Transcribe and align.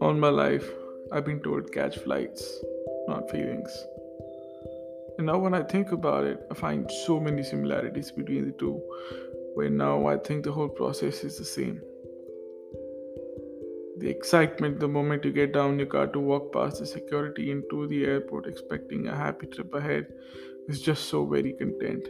All 0.00 0.14
my 0.14 0.28
life, 0.28 0.70
I've 1.10 1.24
been 1.24 1.40
told 1.40 1.72
catch 1.72 1.98
flights, 1.98 2.62
not 3.08 3.28
feelings. 3.30 3.84
And 5.18 5.26
now, 5.26 5.38
when 5.38 5.54
I 5.54 5.64
think 5.64 5.90
about 5.90 6.22
it, 6.22 6.46
I 6.52 6.54
find 6.54 6.88
so 7.04 7.18
many 7.18 7.42
similarities 7.42 8.12
between 8.12 8.46
the 8.46 8.52
two, 8.52 8.80
where 9.54 9.68
now 9.68 10.06
I 10.06 10.18
think 10.18 10.44
the 10.44 10.52
whole 10.52 10.68
process 10.68 11.24
is 11.24 11.36
the 11.38 11.44
same. 11.44 11.80
The 13.98 14.08
excitement 14.08 14.78
the 14.78 14.88
moment 14.88 15.24
you 15.24 15.32
get 15.32 15.52
down 15.52 15.78
your 15.78 15.88
car 15.88 16.06
to 16.06 16.20
walk 16.20 16.52
past 16.52 16.78
the 16.78 16.86
security 16.86 17.50
into 17.50 17.88
the 17.88 18.04
airport 18.04 18.46
expecting 18.46 19.08
a 19.08 19.16
happy 19.16 19.48
trip 19.48 19.74
ahead 19.74 20.06
is 20.68 20.80
just 20.80 21.08
so 21.08 21.24
very 21.26 21.52
content. 21.52 22.08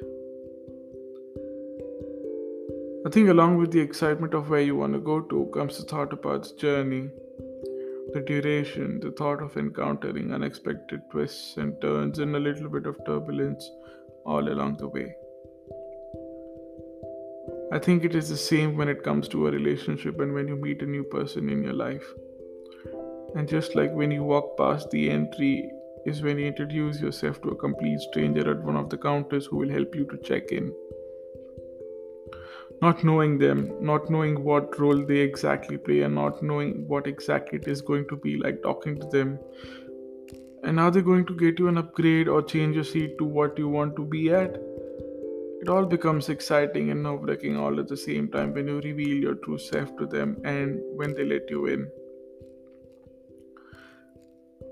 I 3.05 3.11
think, 3.11 3.29
along 3.29 3.59
with 3.59 3.73
the 3.73 3.81
excitement 3.81 4.35
of 4.35 4.49
where 4.49 4.61
you 4.61 4.77
want 4.77 4.93
to 4.93 5.01
go 5.01 5.21
to, 5.21 5.51
comes 5.53 5.79
the 5.79 5.85
thought 5.85 6.13
about 6.13 6.45
the 6.45 6.55
journey 6.57 7.11
the 8.13 8.21
duration, 8.21 9.01
the 9.01 9.11
thought 9.13 9.43
of 9.43 9.57
encountering 9.57 10.33
unexpected 10.33 11.01
twists 11.11 11.57
and 11.57 11.81
turns, 11.81 12.19
and 12.19 12.37
a 12.37 12.41
little 12.41 12.69
bit 12.69 12.87
of 12.87 12.99
turbulence 13.07 13.71
all 14.27 14.49
along 14.49 14.77
the 14.77 14.89
way. 14.89 15.15
I 17.73 17.79
think 17.79 18.05
it 18.05 18.15
is 18.15 18.29
the 18.29 18.37
same 18.37 18.77
when 18.77 18.89
it 18.89 19.03
comes 19.03 19.29
to 19.29 19.47
a 19.47 19.51
relationship 19.51 20.21
and 20.21 20.35
when 20.35 20.47
you 20.47 20.57
meet 20.57 20.83
a 20.83 20.87
new 20.87 21.05
person 21.05 21.49
in 21.49 21.63
your 21.63 21.73
life. 21.73 22.05
And 23.35 23.49
just 23.49 23.75
like 23.75 23.93
when 23.93 24.11
you 24.11 24.23
walk 24.23 24.59
past 24.59 24.91
the 24.91 25.09
entry, 25.09 25.71
is 26.07 26.23
when 26.23 26.39
you 26.39 26.47
introduce 26.47 27.01
yourself 27.01 27.41
to 27.43 27.51
a 27.51 27.57
complete 27.57 28.01
stranger 28.01 28.51
at 28.51 28.63
one 28.63 28.77
of 28.77 28.91
the 28.91 28.99
counters 28.99 29.47
who 29.47 29.57
will 29.59 29.71
help 29.71 29.95
you 29.95 30.05
to 30.07 30.19
check 30.19 30.51
in 30.53 30.73
not 32.83 33.05
knowing 33.05 33.39
them, 33.39 33.71
not 33.81 34.11
knowing 34.11 34.43
what 34.43 34.79
role 34.81 35.05
they 35.07 35.19
exactly 35.19 35.79
play, 35.79 36.01
and 36.03 36.17
not 36.17 36.43
knowing 36.43 36.85
what 36.89 37.07
exactly 37.07 37.61
it 37.61 37.69
is 37.69 37.81
going 37.81 38.09
to 38.09 38.17
be 38.17 38.37
like 38.39 38.61
talking 38.61 38.99
to 39.01 39.07
them. 39.07 39.39
And 40.65 40.81
are 40.81 40.91
they 40.91 41.01
going 41.01 41.25
to 41.27 41.37
get 41.37 41.61
you 41.61 41.69
an 41.69 41.79
upgrade 41.79 42.27
or 42.27 42.43
change 42.43 42.75
your 42.75 42.85
seat 42.85 43.17
to 43.19 43.25
what 43.25 43.57
you 43.57 43.69
want 43.69 43.95
to 43.97 44.05
be 44.05 44.31
at? 44.33 44.61
It 45.61 45.69
all 45.69 45.87
becomes 45.87 46.29
exciting 46.29 46.91
and 46.91 47.05
nerve 47.05 47.23
wracking 47.23 47.57
all 47.57 47.79
at 47.79 47.87
the 47.87 47.97
same 47.97 48.29
time 48.29 48.53
when 48.53 48.67
you 48.67 48.81
reveal 48.81 49.17
your 49.29 49.35
true 49.37 49.59
self 49.59 49.97
to 49.99 50.07
them 50.07 50.37
and 50.45 50.81
when 50.97 51.15
they 51.15 51.25
let 51.25 51.49
you 51.51 51.67
in. 51.67 51.89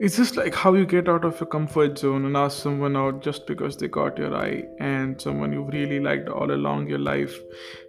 It's 0.03 0.17
just 0.17 0.35
like 0.35 0.55
how 0.55 0.73
you 0.73 0.87
get 0.87 1.11
out 1.11 1.27
of 1.27 1.39
your 1.39 1.47
comfort 1.47 1.99
zone 1.99 2.25
and 2.25 2.35
ask 2.35 2.63
someone 2.63 2.97
out 2.97 3.21
just 3.21 3.47
because 3.47 3.77
they 3.77 3.87
caught 3.87 4.17
your 4.17 4.35
eye, 4.35 4.65
and 4.79 5.21
someone 5.21 5.53
you've 5.53 5.75
really 5.75 6.01
liked 6.01 6.31
all 6.31 6.53
along 6.55 6.89
your 6.89 6.99
life, 6.99 7.35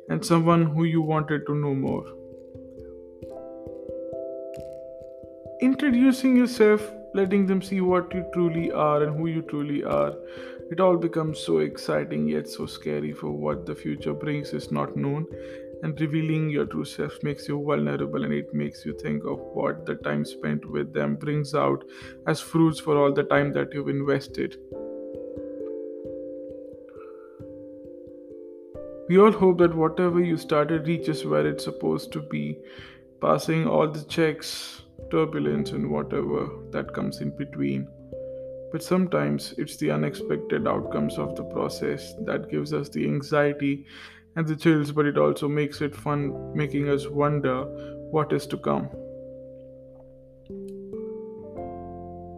and 0.09 0.25
someone 0.25 0.65
who 0.65 0.83
you 0.83 1.01
wanted 1.01 1.45
to 1.45 1.55
know 1.55 1.73
more. 1.73 2.03
Introducing 5.61 6.35
yourself, 6.35 6.85
letting 7.13 7.45
them 7.45 7.61
see 7.61 7.79
what 7.79 8.13
you 8.13 8.25
truly 8.33 8.73
are 8.73 9.03
and 9.03 9.17
who 9.17 9.27
you 9.27 9.41
truly 9.43 9.81
are, 9.85 10.13
it 10.69 10.81
all 10.81 10.97
becomes 10.97 11.39
so 11.39 11.59
exciting 11.59 12.27
yet 12.27 12.49
so 12.49 12.65
scary 12.65 13.13
for 13.13 13.31
what 13.31 13.65
the 13.65 13.73
future 13.73 14.13
brings 14.13 14.51
is 14.51 14.69
not 14.69 14.97
known 14.97 15.25
and 15.83 15.99
revealing 15.99 16.49
your 16.49 16.65
true 16.65 16.85
self 16.85 17.13
makes 17.23 17.47
you 17.47 17.61
vulnerable 17.63 18.23
and 18.23 18.33
it 18.33 18.53
makes 18.53 18.85
you 18.85 18.97
think 18.99 19.23
of 19.25 19.39
what 19.39 19.85
the 19.85 19.95
time 19.95 20.23
spent 20.23 20.69
with 20.69 20.93
them 20.93 21.15
brings 21.15 21.53
out 21.55 21.83
as 22.27 22.39
fruits 22.39 22.79
for 22.79 22.97
all 22.97 23.13
the 23.13 23.23
time 23.23 23.51
that 23.53 23.73
you've 23.73 23.89
invested. 23.89 24.57
We 29.09 29.17
all 29.19 29.31
hope 29.31 29.57
that 29.57 29.75
whatever 29.75 30.21
you 30.21 30.37
started 30.37 30.87
reaches 30.87 31.25
where 31.25 31.45
it's 31.45 31.65
supposed 31.65 32.13
to 32.13 32.21
be, 32.21 32.59
passing 33.19 33.67
all 33.67 33.89
the 33.91 34.03
checks, 34.05 34.83
turbulence, 35.09 35.71
and 35.71 35.91
whatever 35.91 36.47
that 36.69 36.93
comes 36.93 37.19
in 37.19 37.35
between. 37.35 37.89
But 38.71 38.81
sometimes 38.81 39.53
it's 39.57 39.75
the 39.75 39.91
unexpected 39.91 40.65
outcomes 40.65 41.17
of 41.17 41.35
the 41.35 41.43
process 41.43 42.13
that 42.21 42.49
gives 42.49 42.71
us 42.71 42.87
the 42.87 43.03
anxiety 43.03 43.85
and 44.35 44.47
the 44.47 44.55
chills, 44.55 44.91
but 44.91 45.05
it 45.05 45.17
also 45.17 45.47
makes 45.47 45.81
it 45.81 45.95
fun, 45.95 46.55
making 46.55 46.89
us 46.89 47.07
wonder 47.07 47.65
what 48.11 48.31
is 48.33 48.47
to 48.47 48.57
come. 48.57 48.89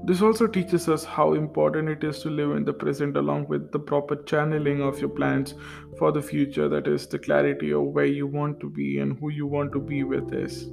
This 0.06 0.22
also 0.22 0.48
teaches 0.48 0.90
us 0.90 1.06
how 1.06 1.34
important 1.34 1.88
it 1.88 2.04
is 2.04 2.20
to 2.24 2.30
live 2.30 2.58
in 2.58 2.66
the 2.66 2.74
present 2.74 3.16
along 3.16 3.48
with 3.48 3.72
the 3.72 3.80
proper 3.80 4.18
channeling 4.18 4.82
of 4.82 5.00
your 5.00 5.10
plans 5.10 5.54
for 5.98 6.12
the 6.12 6.22
future 6.22 6.68
that 6.68 6.88
is, 6.88 7.08
the 7.08 7.18
clarity 7.18 7.72
of 7.72 7.84
where 7.84 8.06
you 8.06 8.28
want 8.28 8.60
to 8.60 8.70
be 8.70 9.00
and 9.00 9.18
who 9.20 9.30
you 9.30 9.48
want 9.48 9.72
to 9.72 9.80
be 9.80 10.04
with 10.04 10.30
this. 10.30 10.66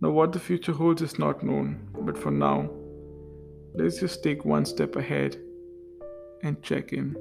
Now, 0.00 0.10
what 0.10 0.32
the 0.32 0.38
future 0.38 0.72
holds 0.72 1.00
is 1.00 1.18
not 1.18 1.42
known, 1.42 1.88
but 2.02 2.18
for 2.18 2.30
now, 2.30 2.68
let's 3.74 3.98
just 3.98 4.22
take 4.22 4.44
one 4.44 4.66
step 4.66 4.94
ahead 4.94 5.38
and 6.42 6.62
check 6.62 6.92
in. 6.92 7.16